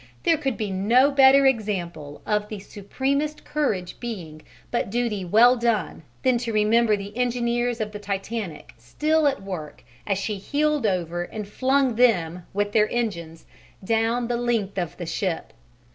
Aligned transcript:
There 0.23 0.35
could 0.37 0.57
be 0.57 0.71
no 0.71 1.11
better 1.11 1.45
example 1.45 2.23
of 2.25 2.49
the 2.49 2.57
supremest 2.57 3.45
courage 3.45 3.99
being 3.99 4.41
but 4.71 4.89
duty 4.89 5.23
well 5.23 5.55
done 5.55 6.01
than 6.23 6.39
to 6.39 6.51
remember 6.51 6.97
the 6.97 7.15
engineers 7.15 7.79
of 7.79 7.91
the 7.91 7.99
Titanic 7.99 8.73
still 8.79 9.27
at 9.27 9.43
work 9.43 9.83
as 10.07 10.17
she 10.17 10.37
heeled 10.39 10.87
over 10.87 11.21
and 11.25 11.47
flung 11.47 11.97
them 11.97 12.47
with 12.51 12.71
their 12.71 12.89
engines 12.89 13.45
down 13.83 14.27
the 14.27 14.37
length 14.37 14.79
of 14.79 14.97
the 14.97 15.05
ship. 15.05 15.53